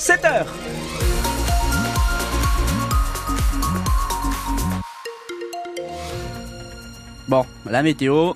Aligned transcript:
7h. 0.00 0.46
Bon, 7.28 7.44
la 7.68 7.82
météo. 7.82 8.32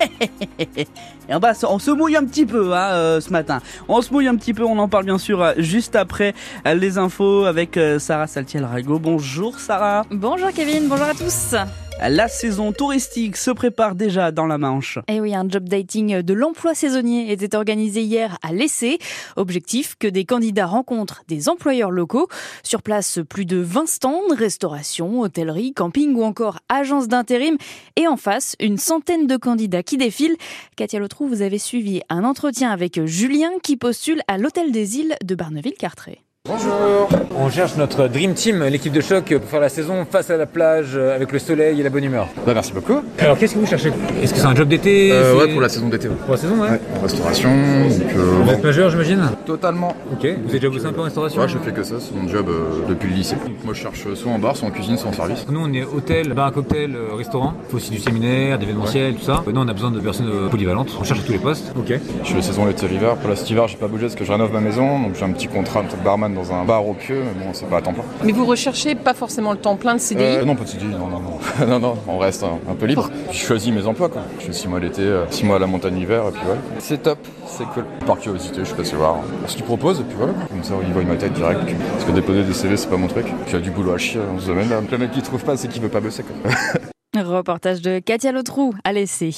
Et 0.18 0.86
on, 1.30 1.38
va, 1.38 1.52
on 1.68 1.78
se 1.78 1.92
mouille 1.92 2.16
un 2.16 2.24
petit 2.24 2.44
peu 2.44 2.74
hein, 2.74 2.90
euh, 2.90 3.20
ce 3.20 3.30
matin. 3.30 3.60
On 3.86 4.02
se 4.02 4.12
mouille 4.12 4.26
un 4.26 4.34
petit 4.34 4.52
peu, 4.52 4.64
on 4.64 4.78
en 4.78 4.88
parle 4.88 5.04
bien 5.04 5.18
sûr 5.18 5.40
euh, 5.40 5.52
juste 5.58 5.94
après 5.94 6.34
euh, 6.66 6.74
les 6.74 6.98
infos 6.98 7.44
avec 7.44 7.78
Sarah 7.98 8.26
Saltiel-Rago. 8.26 8.98
Bonjour 8.98 9.60
Sarah. 9.60 10.04
Bonjour 10.10 10.50
Kevin, 10.52 10.88
bonjour 10.88 11.06
à 11.06 11.14
tous. 11.14 11.54
La 12.00 12.28
saison 12.28 12.72
touristique 12.72 13.36
se 13.36 13.50
prépare 13.50 13.96
déjà 13.96 14.30
dans 14.30 14.46
la 14.46 14.56
Manche. 14.56 14.98
Et 15.08 15.16
eh 15.16 15.20
oui, 15.20 15.34
un 15.34 15.48
job 15.48 15.68
dating 15.68 16.22
de 16.22 16.32
l'emploi 16.32 16.72
saisonnier 16.72 17.32
était 17.32 17.56
organisé 17.56 18.02
hier 18.02 18.38
à 18.42 18.52
l'essai. 18.52 18.98
Objectif 19.34 19.96
que 19.98 20.06
des 20.06 20.24
candidats 20.24 20.66
rencontrent 20.66 21.24
des 21.26 21.48
employeurs 21.48 21.90
locaux. 21.90 22.28
Sur 22.62 22.82
place, 22.82 23.18
plus 23.28 23.46
de 23.46 23.56
20 23.56 23.88
stands, 23.88 24.22
restauration, 24.30 25.20
hôtellerie, 25.20 25.74
camping 25.74 26.14
ou 26.14 26.22
encore 26.22 26.60
agences 26.68 27.08
d'intérim. 27.08 27.56
Et 27.96 28.06
en 28.06 28.16
face, 28.16 28.54
une 28.60 28.78
centaine 28.78 29.26
de 29.26 29.36
candidats 29.36 29.82
qui 29.82 29.96
défilent. 29.96 30.36
Katia 30.76 31.00
Lotrou, 31.00 31.26
vous 31.26 31.42
avez 31.42 31.58
suivi 31.58 32.00
un 32.10 32.22
entretien 32.22 32.70
avec 32.70 33.04
Julien 33.06 33.50
qui 33.62 33.76
postule 33.76 34.22
à 34.28 34.38
l'Hôtel 34.38 34.70
des 34.70 34.98
Îles 34.98 35.16
de 35.24 35.34
Barneville-Cartré. 35.34 36.20
Bonjour 36.48 37.10
On 37.36 37.50
cherche 37.50 37.76
notre 37.76 38.08
Dream 38.08 38.32
Team, 38.32 38.64
l'équipe 38.64 38.92
de 38.92 39.02
choc 39.02 39.34
pour 39.38 39.50
faire 39.50 39.60
la 39.60 39.68
saison 39.68 40.06
face 40.10 40.30
à 40.30 40.38
la 40.38 40.46
plage 40.46 40.96
avec 40.96 41.30
le 41.30 41.38
soleil 41.38 41.78
et 41.78 41.82
la 41.82 41.90
bonne 41.90 42.04
humeur. 42.04 42.26
Bah 42.46 42.54
merci 42.54 42.72
beaucoup. 42.72 43.02
Alors 43.18 43.36
qu'est-ce 43.36 43.52
que 43.52 43.58
vous 43.58 43.66
cherchez? 43.66 43.92
Est-ce 44.22 44.32
que 44.32 44.40
c'est 44.40 44.46
un 44.46 44.54
job 44.54 44.66
d'été? 44.66 45.10
Euh, 45.12 45.36
Ouais 45.36 45.52
pour 45.52 45.60
la 45.60 45.68
saison 45.68 45.88
d'été. 45.88 46.08
Pour 46.08 46.32
la 46.32 46.36
saison 46.38 46.54
ouais. 46.62 46.70
ouais 46.70 46.80
restauration. 47.02 47.50
Donc, 47.50 48.16
euh, 48.16 48.40
vous 48.44 48.50
êtes 48.50 48.64
majeur 48.64 48.88
j'imagine? 48.88 49.28
Totalement. 49.44 49.94
Ok. 50.10 50.20
Vous 50.22 50.48
avez 50.48 50.58
déjà 50.58 50.70
bossé 50.70 50.86
un 50.86 50.92
peu 50.94 51.02
en 51.02 51.04
restauration? 51.04 51.42
Ouais 51.42 51.48
je 51.48 51.58
fais 51.58 51.72
que 51.72 51.82
ça, 51.82 51.96
c'est 52.00 52.14
mon 52.14 52.26
job 52.26 52.48
euh, 52.48 52.88
depuis 52.88 53.10
le 53.10 53.16
lycée. 53.16 53.36
Moi 53.62 53.74
je 53.74 53.82
cherche 53.82 54.14
soit 54.14 54.32
en 54.32 54.38
bar, 54.38 54.56
soit 54.56 54.68
en 54.68 54.70
cuisine, 54.70 54.96
soit 54.96 55.10
en 55.10 55.12
service. 55.12 55.44
Nous 55.50 55.60
on 55.60 55.70
est 55.74 55.84
hôtel, 55.84 56.32
bar 56.32 56.46
à 56.46 56.50
cocktail, 56.50 56.96
euh, 56.96 57.14
restaurant. 57.14 57.52
Il 57.66 57.70
faut 57.72 57.76
aussi 57.76 57.90
du 57.90 57.98
séminaire, 57.98 58.58
d'événementiel, 58.58 59.16
tout 59.16 59.24
ça. 59.24 59.44
Nous 59.46 59.60
on 59.60 59.68
a 59.68 59.74
besoin 59.74 59.90
de 59.90 60.00
personnes 60.00 60.30
polyvalentes. 60.50 60.96
On 60.98 61.04
cherche 61.04 61.20
à 61.20 61.24
tous 61.24 61.32
les 61.32 61.38
postes. 61.38 61.74
Ok. 61.76 61.92
Je 62.24 62.32
fais 62.32 62.40
saison 62.40 62.64
l'été 62.64 62.88
l'hiver. 62.88 63.16
Pour 63.16 63.28
la 63.28 63.36
cet 63.36 63.50
hiver 63.50 63.68
j'ai 63.68 63.76
pas 63.76 63.88
bougé 63.88 64.06
parce 64.06 64.14
que 64.14 64.24
je 64.24 64.32
rénove 64.32 64.52
ma 64.54 64.60
maison, 64.60 64.98
donc 64.98 65.14
j'ai 65.14 65.26
un 65.26 65.32
petit 65.32 65.48
contrat 65.48 65.82
de 65.82 65.88
barman 66.02 66.37
dans 66.38 66.52
un 66.52 66.64
bar 66.64 66.86
au 66.86 66.94
pieu 66.94 67.22
mais 67.24 67.44
bon, 67.44 67.50
c'est 67.52 67.68
pas 67.68 67.78
à 67.78 67.82
temps 67.82 67.92
plein. 67.92 68.04
Mais 68.24 68.32
vous 68.32 68.44
recherchez 68.44 68.94
pas 68.94 69.14
forcément 69.14 69.52
le 69.52 69.58
temps 69.58 69.76
plein 69.76 69.94
de 69.94 70.00
CDI 70.00 70.22
euh, 70.22 70.44
Non, 70.44 70.54
pas 70.54 70.64
de 70.64 70.68
CDI, 70.68 70.86
non, 70.86 71.08
non, 71.08 71.20
non. 71.20 71.66
non, 71.66 71.78
non, 71.78 71.98
on 72.06 72.18
reste 72.18 72.44
un, 72.44 72.74
peu 72.74 72.86
libre. 72.86 73.10
Je 73.30 73.38
choisis 73.38 73.72
mes 73.72 73.86
emplois, 73.86 74.08
quoi. 74.08 74.22
Je 74.38 74.46
fais 74.46 74.52
6 74.52 74.68
mois 74.68 74.80
l'été, 74.80 75.02
6 75.30 75.42
euh, 75.42 75.46
mois 75.46 75.56
à 75.56 75.58
la 75.58 75.66
montagne 75.66 75.96
l'hiver, 75.96 76.24
et 76.28 76.32
puis 76.32 76.42
voilà. 76.44 76.60
C'est 76.78 77.02
top, 77.02 77.18
c'est 77.46 77.64
cool. 77.66 77.84
Par 78.06 78.18
curiosité, 78.18 78.60
je 78.60 78.64
suis 78.64 78.74
passé 78.74 78.96
voir 78.96 79.18
ce 79.46 79.56
qu'ils 79.56 79.64
proposent, 79.64 80.00
et 80.00 80.04
puis 80.04 80.16
voilà. 80.16 80.32
Comme 80.48 80.64
ça, 80.64 80.74
ils 80.86 80.92
voient 80.92 81.02
ma 81.02 81.16
tête 81.16 81.32
direct. 81.32 81.60
Parce 81.92 82.04
que 82.04 82.12
déposer 82.12 82.42
des 82.42 82.54
CV, 82.54 82.76
c'est 82.76 82.88
pas 82.88 82.96
mon 82.96 83.08
truc. 83.08 83.26
Puis 83.26 83.34
il 83.48 83.52
y 83.54 83.56
a 83.56 83.60
du 83.60 83.70
boulot 83.70 83.92
à 83.92 83.98
chier 83.98 84.20
dans 84.20 84.40
ce 84.40 84.46
domaine. 84.46 84.68
Là. 84.68 84.80
Le 84.90 84.98
mec 84.98 85.10
qui 85.10 85.22
trouve 85.22 85.42
pas, 85.44 85.56
c'est 85.56 85.68
qu'il 85.68 85.82
veut 85.82 85.88
pas 85.88 86.00
bosser, 86.00 86.22
quoi. 86.22 86.50
Reportage 87.26 87.82
de 87.82 87.98
Katia 87.98 88.32
Lotrou 88.32 88.74
à 88.84 88.92
l'essai. 88.92 89.30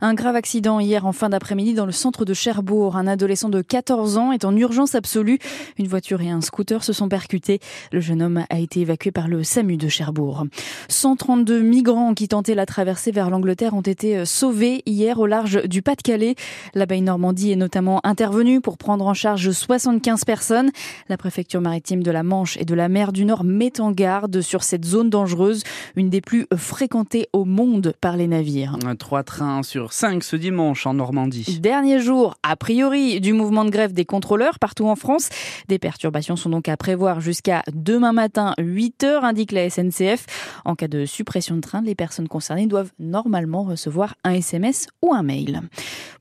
Un 0.00 0.14
grave 0.14 0.36
accident 0.36 0.80
hier 0.80 1.06
en 1.06 1.12
fin 1.12 1.28
d'après-midi 1.28 1.74
dans 1.74 1.86
le 1.86 1.92
centre 1.92 2.24
de 2.24 2.34
Cherbourg. 2.34 2.96
Un 2.96 3.06
adolescent 3.06 3.48
de 3.48 3.62
14 3.62 4.18
ans 4.18 4.32
est 4.32 4.44
en 4.44 4.56
urgence 4.56 4.94
absolue. 4.94 5.38
Une 5.78 5.86
voiture 5.86 6.20
et 6.20 6.30
un 6.30 6.40
scooter 6.40 6.84
se 6.84 6.92
sont 6.92 7.08
percutés. 7.08 7.60
Le 7.92 8.00
jeune 8.00 8.22
homme 8.22 8.44
a 8.50 8.58
été 8.58 8.80
évacué 8.80 9.10
par 9.10 9.28
le 9.28 9.42
SAMU 9.44 9.76
de 9.76 9.88
Cherbourg. 9.88 10.46
132 10.88 11.60
migrants 11.60 12.14
qui 12.14 12.28
tentaient 12.28 12.54
la 12.54 12.66
traversée 12.66 13.10
vers 13.10 13.30
l'Angleterre 13.30 13.74
ont 13.74 13.80
été 13.80 14.24
sauvés 14.24 14.82
hier 14.86 15.18
au 15.18 15.26
large 15.26 15.62
du 15.64 15.82
Pas-de-Calais. 15.82 16.34
La 16.74 16.86
Baie 16.86 17.00
Normandie 17.00 17.52
est 17.52 17.56
notamment 17.56 18.00
intervenue 18.04 18.60
pour 18.60 18.76
prendre 18.76 19.06
en 19.06 19.14
charge 19.14 19.50
75 19.50 20.24
personnes. 20.24 20.70
La 21.08 21.16
préfecture 21.16 21.60
maritime 21.60 22.02
de 22.02 22.10
la 22.10 22.22
Manche 22.22 22.56
et 22.56 22.64
de 22.64 22.74
la 22.74 22.88
mer 22.88 23.12
du 23.12 23.24
Nord 23.24 23.44
met 23.44 23.80
en 23.80 23.92
garde 23.92 24.40
sur 24.40 24.64
cette 24.64 24.84
zone 24.84 25.10
dangereuse, 25.10 25.62
une 25.96 26.10
des 26.10 26.20
plus 26.20 26.46
fréquentées 26.56 27.13
au 27.32 27.44
monde 27.44 27.94
par 28.00 28.16
les 28.16 28.26
navires. 28.26 28.76
Trois 28.98 29.22
trains 29.22 29.62
sur 29.62 29.92
cinq 29.92 30.24
ce 30.24 30.36
dimanche 30.36 30.86
en 30.86 30.94
Normandie. 30.94 31.58
Dernier 31.60 32.00
jour, 32.00 32.34
a 32.42 32.56
priori, 32.56 33.20
du 33.20 33.32
mouvement 33.32 33.64
de 33.64 33.70
grève 33.70 33.92
des 33.92 34.04
contrôleurs 34.04 34.58
partout 34.58 34.86
en 34.86 34.96
France. 34.96 35.28
Des 35.68 35.78
perturbations 35.78 36.36
sont 36.36 36.50
donc 36.50 36.68
à 36.68 36.76
prévoir 36.76 37.20
jusqu'à 37.20 37.62
demain 37.72 38.12
matin, 38.12 38.54
8 38.58 39.04
heures, 39.04 39.24
indique 39.24 39.52
la 39.52 39.68
SNCF. 39.70 40.26
En 40.64 40.74
cas 40.74 40.88
de 40.88 41.04
suppression 41.04 41.56
de 41.56 41.60
train, 41.60 41.82
les 41.82 41.94
personnes 41.94 42.28
concernées 42.28 42.66
doivent 42.66 42.92
normalement 42.98 43.62
recevoir 43.62 44.14
un 44.24 44.32
SMS 44.32 44.86
ou 45.02 45.14
un 45.14 45.22
mail. 45.22 45.62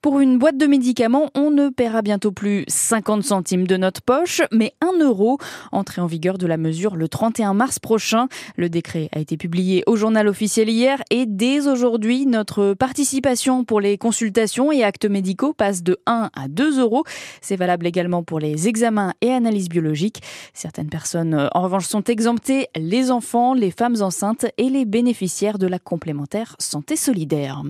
Pour 0.02 0.20
une 0.20 0.38
boîte 0.38 0.58
de 0.58 0.66
médicaments, 0.66 1.30
on 1.34 1.50
ne 1.50 1.70
paiera 1.70 2.02
bientôt 2.02 2.32
plus 2.32 2.66
50 2.68 3.24
centimes 3.24 3.68
de 3.68 3.78
notre 3.78 4.02
poche, 4.02 4.42
mais 4.52 4.74
1 4.82 5.00
euro. 5.00 5.38
Entrée 5.72 6.02
en 6.02 6.08
vigueur 6.08 6.38
de 6.38 6.46
la 6.46 6.58
mesure 6.58 6.96
le 6.96 7.08
31 7.08 7.54
mars 7.54 7.80
prochain. 7.80 8.28
Le 8.58 8.70
décret 8.70 9.08
a 9.14 9.20
été 9.20 9.38
publié 9.38 9.84
au 9.88 9.96
journal 9.96 10.28
officiel 10.28 10.70
hier 10.70 10.83
et 11.10 11.26
dès 11.26 11.68
aujourd'hui, 11.68 12.26
notre 12.26 12.74
participation 12.74 13.64
pour 13.64 13.80
les 13.80 13.98
consultations 13.98 14.72
et 14.72 14.84
actes 14.84 15.06
médicaux 15.06 15.54
passe 15.54 15.84
de 15.84 15.98
1 16.06 16.30
à 16.36 16.48
2 16.48 16.80
euros. 16.80 17.04
C'est 17.42 17.56
valable 17.56 17.88
également 17.88 18.24
pour 18.24 18.40
les 18.40 18.68
examens 18.68 19.14
et 19.22 19.32
analyses 19.32 19.70
biologiques. 19.70 20.22
Certaines 20.54 20.90
personnes, 20.90 21.34
euh, 21.34 21.48
en 21.54 21.62
revanche, 21.62 21.86
sont 21.86 22.04
exemptées, 22.04 22.68
les 22.76 23.12
enfants, 23.12 23.54
les 23.54 23.72
femmes 23.72 24.02
enceintes 24.02 24.46
et 24.58 24.70
les 24.70 24.86
bénéficiaires 24.86 25.58
de 25.58 25.68
la 25.68 25.80
complémentaire 25.80 26.56
santé 26.60 26.96
solidaire. 26.96 27.62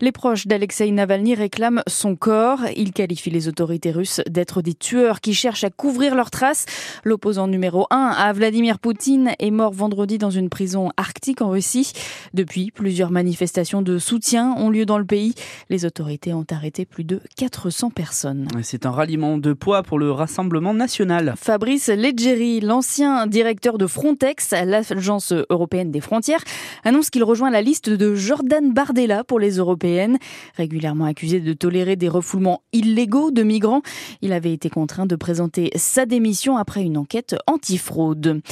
Les 0.00 0.12
proches 0.12 0.46
d'Alexei 0.46 0.90
Navalny 0.90 1.34
réclament 1.34 1.82
son 1.86 2.16
corps. 2.16 2.60
Ils 2.76 2.92
qualifient 2.92 3.30
les 3.30 3.48
autorités 3.48 3.90
russes 3.90 4.20
d'être 4.28 4.62
des 4.62 4.74
tueurs 4.74 5.20
qui 5.20 5.34
cherchent 5.34 5.64
à 5.64 5.70
couvrir 5.70 6.14
leurs 6.14 6.30
traces. 6.30 6.66
L'opposant 7.04 7.48
numéro 7.48 7.86
1 7.90 7.96
à 7.96 8.32
Vladimir 8.32 8.78
Poutine 8.78 9.32
est 9.38 9.50
mort 9.50 9.72
vendredi 9.72 10.18
dans 10.18 10.30
une 10.30 10.48
prison 10.48 10.90
arctique 10.96 11.42
en 11.42 11.50
Russie. 11.50 11.92
Depuis, 12.34 12.51
plusieurs 12.74 13.10
manifestations 13.10 13.82
de 13.82 13.98
soutien 13.98 14.54
ont 14.58 14.70
lieu 14.70 14.84
dans 14.84 14.98
le 14.98 15.04
pays. 15.04 15.34
Les 15.70 15.84
autorités 15.84 16.32
ont 16.34 16.44
arrêté 16.50 16.84
plus 16.84 17.04
de 17.04 17.20
400 17.36 17.90
personnes. 17.90 18.46
C'est 18.62 18.84
un 18.84 18.90
ralliement 18.90 19.38
de 19.38 19.52
poids 19.52 19.82
pour 19.82 19.98
le 19.98 20.10
Rassemblement 20.10 20.74
national. 20.74 21.34
Fabrice 21.36 21.88
Leggeri, 21.88 22.60
l'ancien 22.60 23.26
directeur 23.26 23.78
de 23.78 23.86
Frontex, 23.86 24.50
l'agence 24.50 25.32
européenne 25.50 25.90
des 25.90 26.00
frontières, 26.00 26.42
annonce 26.84 27.10
qu'il 27.10 27.24
rejoint 27.24 27.50
la 27.50 27.62
liste 27.62 27.88
de 27.88 28.14
Jordan 28.14 28.72
Bardella 28.72 29.24
pour 29.24 29.40
les 29.40 29.56
européennes. 29.56 30.18
Régulièrement 30.56 31.06
accusé 31.06 31.40
de 31.40 31.52
tolérer 31.54 31.96
des 31.96 32.08
refoulements 32.08 32.62
illégaux 32.72 33.30
de 33.30 33.42
migrants, 33.42 33.82
il 34.20 34.32
avait 34.32 34.52
été 34.52 34.68
contraint 34.68 35.06
de 35.06 35.16
présenter 35.16 35.70
sa 35.76 36.06
démission 36.06 36.56
après 36.56 36.82
une 36.82 36.98
enquête 36.98 37.34
antifraude. 37.46 38.42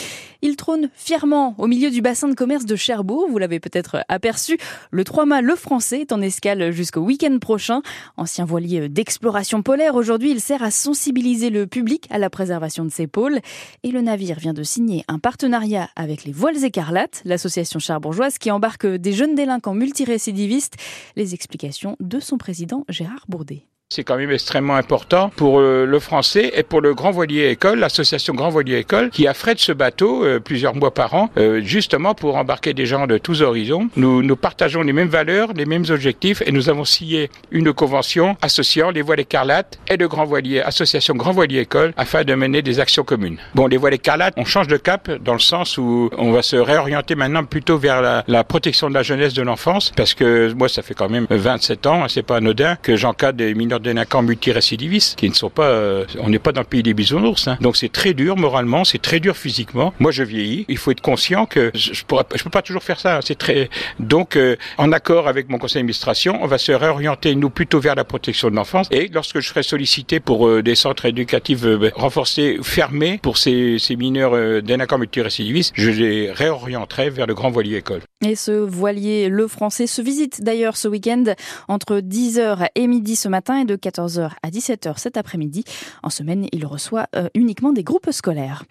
Il 0.42 0.56
trône 0.56 0.88
fièrement 0.94 1.54
au 1.58 1.66
milieu 1.66 1.90
du 1.90 2.00
bassin 2.00 2.28
de 2.28 2.34
commerce 2.34 2.64
de 2.64 2.76
Cherbourg, 2.76 3.26
vous 3.30 3.38
l'avez 3.38 3.60
peut-être 3.60 3.89
aperçu. 4.08 4.58
Le 4.90 5.04
3 5.04 5.26
mâts 5.26 5.40
Le 5.40 5.56
Français 5.56 6.00
est 6.00 6.12
en 6.12 6.20
escale 6.20 6.70
jusqu'au 6.70 7.00
week-end 7.00 7.38
prochain. 7.38 7.82
Ancien 8.16 8.44
voilier 8.44 8.88
d'exploration 8.88 9.62
polaire, 9.62 9.94
aujourd'hui 9.94 10.30
il 10.30 10.40
sert 10.40 10.62
à 10.62 10.70
sensibiliser 10.70 11.50
le 11.50 11.66
public 11.66 12.06
à 12.10 12.18
la 12.18 12.30
préservation 12.30 12.84
de 12.84 12.90
ses 12.90 13.06
pôles. 13.06 13.40
Et 13.82 13.90
le 13.90 14.00
navire 14.00 14.38
vient 14.38 14.54
de 14.54 14.62
signer 14.62 15.04
un 15.08 15.18
partenariat 15.18 15.88
avec 15.96 16.24
les 16.24 16.32
Voiles 16.32 16.64
Écarlates, 16.64 17.22
l'association 17.24 17.78
charbourgeoise 17.78 18.38
qui 18.38 18.50
embarque 18.50 18.86
des 18.86 19.12
jeunes 19.12 19.34
délinquants 19.34 19.74
multirécidivistes. 19.74 20.76
Les 21.16 21.34
explications 21.34 21.96
de 22.00 22.20
son 22.20 22.38
président 22.38 22.84
Gérard 22.88 23.24
Bourdet. 23.28 23.66
C'est 23.92 24.04
quand 24.04 24.16
même 24.16 24.30
extrêmement 24.30 24.76
important 24.76 25.32
pour 25.34 25.58
euh, 25.58 25.84
le 25.84 25.98
français 25.98 26.52
et 26.54 26.62
pour 26.62 26.80
le 26.80 26.94
Grand 26.94 27.10
Voilier 27.10 27.48
École, 27.48 27.80
l'association 27.80 28.34
Grand 28.34 28.48
Voilier 28.48 28.76
École, 28.76 29.10
qui 29.10 29.26
affrète 29.26 29.58
ce 29.58 29.72
bateau 29.72 30.24
euh, 30.24 30.38
plusieurs 30.38 30.76
mois 30.76 30.94
par 30.94 31.12
an, 31.14 31.28
euh, 31.36 31.60
justement 31.64 32.14
pour 32.14 32.36
embarquer 32.36 32.72
des 32.72 32.86
gens 32.86 33.08
de 33.08 33.18
tous 33.18 33.42
horizons. 33.42 33.88
Nous, 33.96 34.22
nous 34.22 34.36
partageons 34.36 34.82
les 34.82 34.92
mêmes 34.92 35.08
valeurs, 35.08 35.54
les 35.56 35.66
mêmes 35.66 35.86
objectifs 35.90 36.40
et 36.46 36.52
nous 36.52 36.68
avons 36.68 36.84
signé 36.84 37.30
une 37.50 37.72
convention 37.72 38.36
associant 38.42 38.92
les 38.92 39.02
voiles 39.02 39.18
écarlates 39.18 39.80
et 39.88 39.96
le 39.96 40.06
Grand 40.06 40.24
Voilier, 40.24 40.60
association 40.60 41.16
Grand 41.16 41.32
Voilier 41.32 41.58
École, 41.58 41.92
afin 41.96 42.22
de 42.22 42.32
mener 42.36 42.62
des 42.62 42.78
actions 42.78 43.02
communes. 43.02 43.38
Bon, 43.56 43.66
les 43.66 43.76
voiles 43.76 43.94
écarlates, 43.94 44.34
on 44.36 44.44
change 44.44 44.68
de 44.68 44.76
cap 44.76 45.10
dans 45.10 45.32
le 45.32 45.40
sens 45.40 45.78
où 45.78 46.10
on 46.16 46.30
va 46.30 46.42
se 46.42 46.54
réorienter 46.54 47.16
maintenant 47.16 47.42
plutôt 47.42 47.76
vers 47.76 48.02
la, 48.02 48.22
la 48.28 48.44
protection 48.44 48.88
de 48.88 48.94
la 48.94 49.02
jeunesse, 49.02 49.34
de 49.34 49.42
l'enfance, 49.42 49.90
parce 49.96 50.14
que 50.14 50.52
moi, 50.52 50.68
ça 50.68 50.82
fait 50.82 50.94
quand 50.94 51.08
même 51.08 51.26
27 51.28 51.86
ans, 51.88 52.06
c'est 52.06 52.22
pas 52.22 52.36
anodin, 52.36 52.76
que 52.80 52.94
j'encadre 52.94 53.38
des 53.38 53.52
mineurs 53.52 53.79
délinquants 53.80 54.22
multirécidivistes 54.22 55.18
qui 55.18 55.28
ne 55.28 55.34
sont 55.34 55.50
pas, 55.50 55.68
euh, 55.68 56.04
on 56.18 56.28
n'est 56.28 56.38
pas 56.38 56.52
dans 56.52 56.60
le 56.60 56.66
pays 56.66 56.82
des 56.82 56.94
bisounours. 56.94 57.48
Hein. 57.48 57.58
Donc 57.60 57.76
c'est 57.76 57.90
très 57.90 58.14
dur 58.14 58.36
moralement, 58.36 58.84
c'est 58.84 59.00
très 59.00 59.20
dur 59.20 59.36
physiquement. 59.36 59.92
Moi 59.98 60.10
je 60.10 60.22
vieillis, 60.22 60.64
il 60.68 60.78
faut 60.78 60.90
être 60.90 61.00
conscient 61.00 61.46
que 61.46 61.70
je, 61.74 61.92
je 61.92 62.04
pourrais, 62.04 62.24
je 62.34 62.42
peux 62.42 62.50
pas 62.50 62.62
toujours 62.62 62.82
faire 62.82 63.00
ça. 63.00 63.16
Hein. 63.16 63.20
C'est 63.24 63.38
très, 63.38 63.70
donc 63.98 64.36
euh, 64.36 64.56
en 64.78 64.92
accord 64.92 65.28
avec 65.28 65.48
mon 65.48 65.58
conseil 65.58 65.80
d'administration, 65.80 66.38
on 66.42 66.46
va 66.46 66.58
se 66.58 66.72
réorienter 66.72 67.34
nous 67.34 67.50
plutôt 67.50 67.80
vers 67.80 67.94
la 67.94 68.04
protection 68.04 68.50
de 68.50 68.56
l'enfance. 68.56 68.88
Et 68.90 69.08
lorsque 69.12 69.40
je 69.40 69.48
serai 69.48 69.62
sollicité 69.62 70.20
pour 70.20 70.46
euh, 70.46 70.62
des 70.62 70.74
centres 70.74 71.06
éducatifs 71.06 71.64
renforcés, 71.94 72.58
fermés 72.62 73.18
pour 73.22 73.38
ces, 73.38 73.78
ces 73.78 73.96
mineurs 73.96 74.62
délinquants 74.62 74.98
multirécidivistes, 74.98 75.72
je 75.74 75.90
les 75.90 76.30
réorienterai 76.30 77.10
vers 77.10 77.26
le 77.26 77.34
grand 77.34 77.50
voilier 77.50 77.76
école. 77.76 78.00
Et 78.24 78.36
ce 78.36 78.52
voilier, 78.52 79.28
le 79.28 79.48
français, 79.48 79.86
se 79.86 80.02
visite 80.02 80.42
d'ailleurs 80.42 80.76
ce 80.76 80.88
week-end 80.88 81.24
entre 81.68 82.00
10h 82.00 82.68
et 82.74 82.86
midi 82.86 83.16
ce 83.16 83.28
matin 83.28 83.58
de 83.70 83.76
14h 83.76 84.32
à 84.42 84.50
17h 84.50 84.98
cet 84.98 85.16
après-midi. 85.16 85.64
En 86.02 86.10
semaine, 86.10 86.46
il 86.52 86.66
reçoit 86.66 87.06
euh, 87.14 87.28
uniquement 87.34 87.72
des 87.72 87.84
groupes 87.84 88.10
scolaires. 88.10 88.64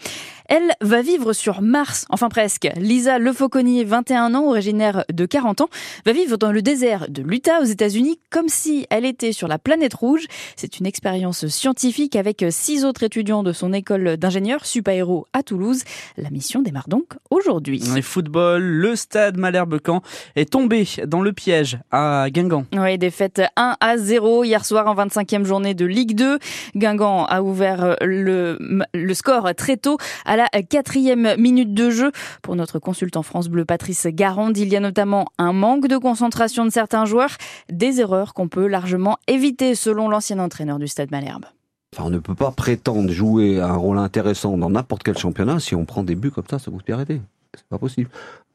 Elle 0.50 0.72
va 0.82 1.04
vivre 1.04 1.32
sur 1.32 1.62
Mars, 1.62 2.08
enfin 2.10 2.28
presque. 2.28 2.68
Lisa 2.76 3.20
Lefauconnier, 3.20 3.84
21 3.84 4.34
ans, 4.34 4.48
originaire 4.48 5.06
de 5.14 5.28
40 5.28 5.62
ans, 5.62 5.70
va 6.08 6.12
vivre 6.12 6.38
dans 6.38 6.52
le 6.52 6.64
désert 6.64 7.06
de 7.08 7.22
l'Utah 7.22 7.62
aux 7.62 7.66
États-Unis 7.66 8.20
comme 8.32 8.50
si 8.50 8.88
elle 8.90 9.06
était 9.06 9.32
sur 9.32 9.48
la 9.48 9.60
planète 9.60 9.94
rouge. 9.94 10.26
C'est 10.56 10.80
une 10.80 10.88
expérience 10.88 11.46
scientifique 11.46 12.16
avec 12.16 12.44
six 12.50 12.84
autres 12.84 13.04
étudiants 13.04 13.44
de 13.44 13.54
son 13.54 13.74
école 13.74 14.18
d'ingénieur 14.18 14.66
Supaéro 14.66 15.28
à 15.34 15.44
Toulouse. 15.44 15.84
La 16.18 16.32
mission 16.32 16.64
démarre 16.64 16.90
donc 16.90 17.10
aujourd'hui. 17.30 17.84
Et 17.96 18.02
football, 18.02 18.64
le 18.64 18.96
stade 18.96 19.38
Malherbe-Camp 19.38 20.02
est 20.36 20.50
tombé 20.50 20.88
dans 21.06 21.22
le 21.22 21.32
piège 21.32 21.78
à 21.92 22.26
Guingamp. 22.32 22.66
Oui, 22.74 22.98
défaite 22.98 23.44
1 23.56 23.76
à 23.80 23.98
0 23.98 24.46
hier 24.46 24.66
soir 24.66 24.88
en 24.88 24.96
25e 24.96 25.44
journée 25.44 25.76
de 25.76 25.86
Ligue 25.86 26.16
2. 26.16 26.40
Guingamp 26.76 27.26
a 27.26 27.44
ouvert 27.44 27.98
le, 28.02 28.58
le 28.96 29.14
score 29.14 29.54
très 29.54 29.78
tôt 29.78 30.00
à 30.26 30.38
la 30.38 30.39
quatrième 30.48 31.36
minute 31.38 31.74
de 31.74 31.90
jeu. 31.90 32.12
Pour 32.42 32.56
notre 32.56 32.80
consultant 32.80 33.24
France 33.24 33.50
Bleu 33.50 33.66
Patrice 33.66 34.08
Garande, 34.08 34.58
il 34.58 34.70
y 34.70 34.76
a 34.76 34.80
notamment 34.80 35.26
un 35.38 35.54
manque 35.54 35.88
de 35.88 35.98
concentration 35.98 36.66
de 36.66 36.70
certains 36.70 37.06
joueurs, 37.06 37.36
des 37.70 38.00
erreurs 38.00 38.34
qu'on 38.34 38.48
peut 38.48 38.68
largement 38.68 39.18
éviter 39.28 39.76
selon 39.76 40.10
l'ancien 40.10 40.40
entraîneur 40.40 40.80
du 40.80 40.88
Stade 40.88 41.12
Malherbe. 41.12 41.46
Enfin, 41.94 42.06
on 42.06 42.10
ne 42.12 42.20
peut 42.20 42.36
pas 42.36 42.52
prétendre 42.52 43.12
jouer 43.12 43.60
un 43.60 43.76
rôle 43.76 43.98
intéressant 43.98 44.58
dans 44.58 44.70
n'importe 44.70 45.04
quel 45.04 45.18
championnat 45.18 45.60
si 45.60 45.76
on 45.76 45.86
prend 45.86 46.04
des 46.04 46.16
buts 46.16 46.32
comme 46.32 46.48
ça, 46.50 46.60
ça 46.60 46.70
vous 46.70 46.80
arrêter. 46.94 47.22
C'est 47.56 47.66
pas 47.68 47.80
possible. 47.80 48.10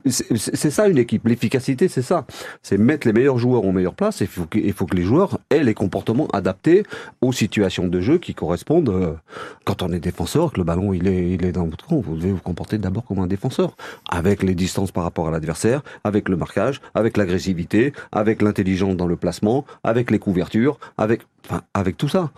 C'est 0.07 0.71
ça 0.71 0.89
une 0.89 0.99
équipe. 0.99 1.27
L'efficacité, 1.27 1.89
c'est 1.89 2.03
ça. 2.03 2.27
C'est 2.63 2.77
mettre 2.77 3.07
les 3.07 3.13
meilleurs 3.13 3.39
joueurs 3.39 3.65
aux 3.65 3.73
meilleures 3.73 3.95
places. 3.95 4.21
Il 4.21 4.27
faut, 4.27 4.45
que, 4.45 4.59
il 4.59 4.73
faut 4.75 4.85
que 4.85 4.97
les 4.97 5.03
joueurs 5.03 5.39
aient 5.49 5.65
les 5.65 5.73
comportements 5.73 6.29
adaptés 6.29 6.83
aux 7.23 7.33
situations 7.33 7.89
de 7.89 8.01
jeu 8.01 8.19
qui 8.19 8.35
correspondent. 8.35 8.91
Euh, 8.91 9.15
quand 9.65 9.83
on 9.83 9.93
est 9.93 10.01
défenseur, 10.01 10.53
que 10.53 10.59
le 10.59 10.65
ballon 10.65 10.93
il 10.93 11.09
est, 11.09 11.31
il 11.31 11.45
est 11.45 11.53
dans 11.53 11.67
votre 11.67 11.87
camp, 11.87 12.01
vous 12.01 12.17
devez 12.17 12.33
vous 12.33 12.41
comporter 12.41 12.77
d'abord 12.77 13.05
comme 13.05 13.19
un 13.19 13.27
défenseur, 13.27 13.77
avec 14.11 14.43
les 14.43 14.55
distances 14.55 14.93
par 14.93 15.05
rapport 15.05 15.29
à 15.29 15.31
l'adversaire, 15.31 15.83
avec 16.05 16.29
le 16.29 16.37
marquage, 16.37 16.83
avec 16.95 17.17
l'agressivité, 17.17 17.95
avec 18.13 18.43
l'intelligence 18.43 18.97
dans 18.97 19.07
le 19.07 19.17
placement, 19.17 19.65
avec 19.85 20.11
les 20.11 20.19
couvertures, 20.19 20.79
avec, 20.99 21.23
enfin, 21.47 21.63
avec 21.73 21.97
tout 21.97 22.09
ça. 22.09 22.31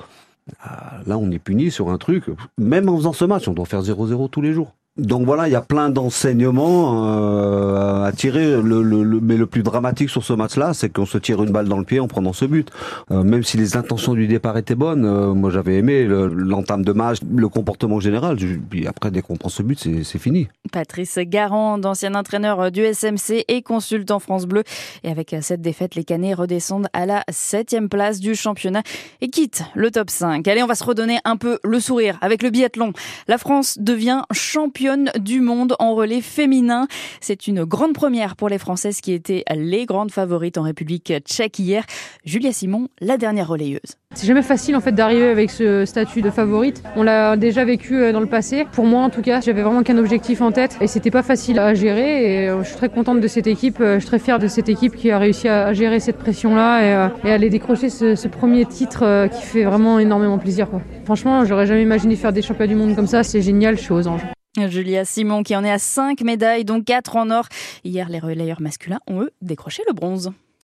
Ah, 0.61 1.01
là, 1.07 1.19
on 1.19 1.31
est 1.33 1.41
puni 1.41 1.73
sur 1.73 1.91
un 1.91 1.99
truc. 1.99 2.25
Même 2.59 2.89
en 2.89 2.97
faisant 2.97 3.13
ce 3.13 3.25
match, 3.25 3.49
on 3.49 3.53
doit 3.53 3.67
faire 3.67 3.83
0-0 3.83 4.31
tous 4.31 4.41
les 4.41 4.53
jours. 4.53 4.76
Donc 4.99 5.27
voilà, 5.27 5.47
il 5.47 5.53
y 5.53 5.57
a 5.57 5.61
plein 5.61 5.91
d'enseignements 5.91 7.07
euh, 7.07 8.05
à 8.05 8.13
tirer. 8.13 8.57
Mais 8.63 9.37
le 9.37 9.47
plus 9.47 9.63
dramatique 9.63 10.09
sur 10.09 10.25
ce 10.25 10.33
match-là, 10.33 10.73
c'est 10.73 10.89
qu'on 10.89 11.05
se 11.05 11.19
tire 11.19 11.43
une 11.43 11.51
balle 11.51 11.69
dans 11.69 11.77
le 11.77 11.85
pied 11.85 12.01
en 12.01 12.09
prenant 12.09 12.33
ce 12.33 12.47
but. 12.47 12.71
Euh, 13.11 13.23
même 13.23 13.43
si 13.43 13.59
les 13.59 13.77
intentions 13.77 14.15
du 14.15 14.27
départ 14.27 14.57
étaient 14.57 14.75
bonnes, 14.75 15.05
euh, 15.05 15.35
moi 15.35 15.51
j'avais 15.51 15.77
aimé 15.77 16.07
l'entame 16.07 16.83
de 16.83 16.93
match, 16.93 17.19
le 17.31 17.49
comportement 17.49 18.01
général. 18.01 18.39
Puis 18.71 18.87
après, 18.87 19.11
dès 19.11 19.21
qu'on 19.21 19.37
prend 19.37 19.51
ce 19.51 19.63
but, 19.63 19.87
c'est 20.03 20.19
fini. 20.19 20.49
Patrice 20.73 21.19
Garand, 21.19 21.79
ancien 21.85 22.15
entraîneur 22.15 22.71
du 22.71 22.83
SMC 22.83 23.45
et 23.49 23.61
consultant 23.61 24.19
France 24.19 24.47
Bleu. 24.47 24.65
Et 25.05 25.11
avec 25.11 25.37
cette 25.43 25.61
défaite, 25.61 25.95
les 25.95 26.05
Canets 26.05 26.35
redescendent 26.35 26.89
à 26.95 27.05
la 27.05 27.23
septième 27.29 27.91
place 27.91 28.19
du 28.19 28.35
championnat 28.35 28.83
et 29.21 29.29
quittent 29.29 29.65
le 29.75 29.91
top 29.91 30.09
5. 30.09 30.49
Allez, 30.49 30.63
on 30.63 30.67
va 30.67 30.75
se 30.75 30.85
redonner 30.85 31.19
un 31.25 31.37
peu 31.37 31.59
le 31.65 31.81
sourire 31.81 32.17
avec 32.23 32.43
le 32.43 32.49
biathlon. 32.49 32.95
La 33.29 33.37
France 33.37 33.77
devient 33.79 34.23
championne 34.33 34.86
du 35.19 35.41
monde 35.41 35.75
en 35.79 35.95
relais 35.95 36.21
féminin. 36.21 36.87
C'est 37.21 37.47
une 37.47 37.65
grande 37.65 37.95
première 37.95 38.37
pour 38.37 38.49
les 38.49 38.59
Françaises 38.59 39.01
qui 39.01 39.13
étaient 39.13 39.45
les 39.55 39.87
grandes 39.87 40.11
favorites 40.11 40.59
en 40.59 40.63
République 40.63 41.13
tchèque 41.25 41.59
hier. 41.59 41.85
Julia 42.25 42.53
Simon, 42.53 42.89
la 43.01 43.17
dernière 43.17 43.49
relayeuse. 43.49 43.97
C'est 44.17 44.27
jamais 44.27 44.43
facile 44.43 44.77
en 44.77 44.81
fait 44.81 44.93
d'arriver 44.93 45.29
avec 45.29 45.51
ce 45.51 45.85
statut 45.85 46.23
de 46.23 46.31
favorite. 46.31 46.83
On 46.97 47.03
l'a 47.03 47.37
déjà 47.37 47.67
vécu 47.67 47.97
euh, 47.97 48.13
dans 48.13 48.21
le 48.21 48.27
passé. 48.27 48.67
Pour 48.73 48.87
moi 48.87 49.03
en 49.03 49.11
tout 49.11 49.21
cas, 49.21 49.43
j'avais 49.43 49.61
vraiment 49.61 49.83
qu'un 49.83 49.99
objectif 49.99 50.41
en 50.41 50.53
tête 50.53 50.79
et 50.81 50.87
c'était 50.87 51.11
pas 51.11 51.23
facile 51.23 51.59
à 51.59 51.75
gérer. 51.75 52.45
Et 52.45 52.49
euh, 52.49 52.63
je 52.63 52.69
suis 52.69 52.77
très 52.77 52.89
contente 52.89 53.21
de 53.21 53.29
cette 53.29 53.47
équipe. 53.47 53.79
Euh, 53.81 53.97
je 53.97 54.01
suis 54.01 54.09
très 54.09 54.19
fière 54.19 54.39
de 54.39 54.49
cette 54.49 54.71
équipe 54.71 54.97
qui 54.97 55.11
a 55.11 55.19
réussi 55.19 55.49
à 55.49 55.75
gérer 55.75 56.01
cette 56.01 56.17
pression-là 56.17 57.11
et, 57.25 57.31
à 57.31 57.35
aller 57.35 57.51
décrocher 57.51 57.91
ce, 57.91 58.27
premier 58.29 58.65
titre 58.65 59.29
qui 59.29 59.43
fait 59.43 59.65
vraiment 59.65 59.99
énormément 59.99 60.39
plaisir. 60.39 60.69
Franchement, 61.05 61.45
j'aurais 61.45 61.67
jamais 61.67 61.83
imaginé 61.83 62.17
faire 62.17 62.33
des 62.33 62.43
championnats 62.43 62.73
du 62.73 62.75
monde 62.75 62.97
comme 62.97 63.07
ça. 63.07 63.23
C'est 63.23 63.43
génial, 63.43 63.77
je 63.77 63.83
suis 63.83 63.93
aux 63.93 64.09
anges. 64.09 64.36
Julia 64.69 65.05
Simon 65.05 65.43
qui 65.43 65.55
en 65.55 65.65
est 65.65 65.71
à 65.71 65.79
5 65.79 66.23
médailles, 66.23 66.65
dont 66.65 66.83
4 66.83 67.17
en 67.17 67.31
or. 67.31 67.47
Hier, 67.85 68.09
les 68.09 68.19
relayeurs 68.19 68.61
masculins 68.61 69.01
ont 69.07 69.23
eux 69.23 69.31
décroché 69.43 69.83
le 69.87 69.93
bronze. 69.93 70.33